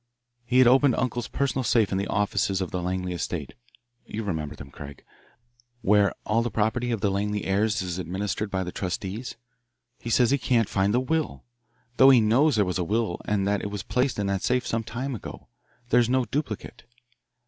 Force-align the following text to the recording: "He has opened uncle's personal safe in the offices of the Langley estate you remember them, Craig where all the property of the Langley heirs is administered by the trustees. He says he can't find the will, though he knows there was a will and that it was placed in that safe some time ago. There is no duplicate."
"He 0.45 0.57
has 0.57 0.65
opened 0.65 0.95
uncle's 0.95 1.27
personal 1.27 1.61
safe 1.63 1.91
in 1.91 1.99
the 1.99 2.07
offices 2.07 2.59
of 2.59 2.71
the 2.71 2.81
Langley 2.81 3.13
estate 3.13 3.53
you 4.03 4.23
remember 4.23 4.55
them, 4.55 4.71
Craig 4.71 5.05
where 5.81 6.11
all 6.25 6.41
the 6.41 6.49
property 6.49 6.89
of 6.89 7.01
the 7.01 7.11
Langley 7.11 7.45
heirs 7.45 7.83
is 7.83 7.99
administered 7.99 8.49
by 8.49 8.63
the 8.63 8.71
trustees. 8.71 9.35
He 9.99 10.09
says 10.09 10.31
he 10.31 10.39
can't 10.39 10.67
find 10.67 10.91
the 10.91 10.99
will, 10.99 11.43
though 11.97 12.09
he 12.09 12.19
knows 12.19 12.55
there 12.55 12.65
was 12.65 12.79
a 12.79 12.83
will 12.83 13.21
and 13.25 13.47
that 13.47 13.61
it 13.61 13.69
was 13.69 13.83
placed 13.83 14.17
in 14.17 14.25
that 14.25 14.41
safe 14.41 14.65
some 14.65 14.83
time 14.83 15.13
ago. 15.13 15.49
There 15.89 15.99
is 15.99 16.09
no 16.09 16.25
duplicate." 16.25 16.81